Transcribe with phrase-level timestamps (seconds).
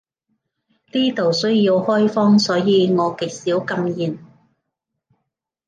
[0.93, 4.17] 呢度需要開荒，所以我極少禁言